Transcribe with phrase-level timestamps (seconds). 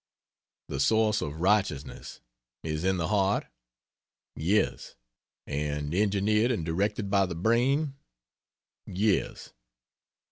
[0.67, 2.21] The source of "righteousness"
[2.63, 3.45] is in the heart?
[4.35, 4.95] Yes.
[5.45, 7.93] And engineered and directed by the brain?
[8.87, 9.53] Yes.